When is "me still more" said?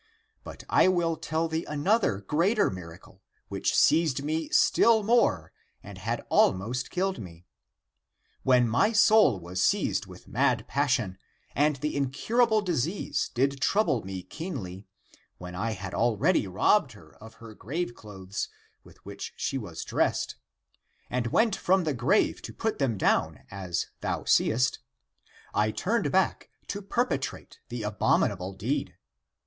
4.23-5.53